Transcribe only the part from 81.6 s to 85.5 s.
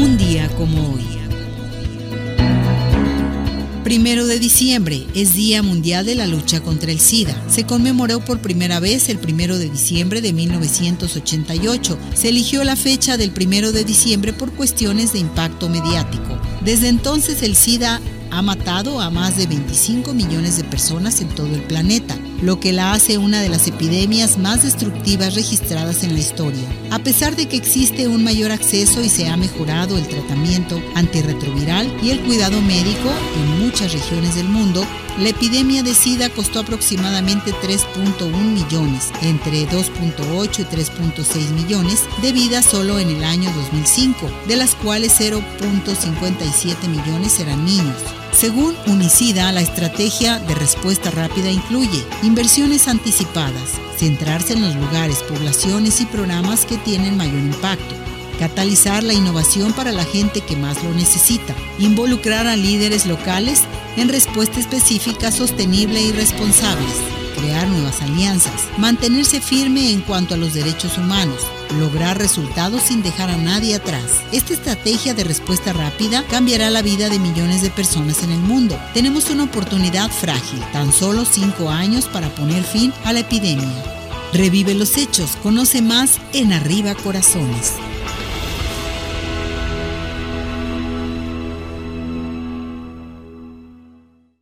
años para poner fin a la epidemia. Revive los hechos,